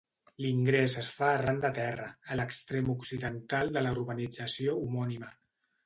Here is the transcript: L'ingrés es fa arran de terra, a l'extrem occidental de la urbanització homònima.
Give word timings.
L'ingrés 0.43 0.95
es 1.01 1.09
fa 1.17 1.27
arran 1.33 1.61
de 1.67 1.71
terra, 1.75 2.09
a 2.31 2.39
l'extrem 2.41 2.91
occidental 2.97 3.73
de 3.77 3.85
la 3.87 3.93
urbanització 3.99 4.79
homònima. 4.85 5.35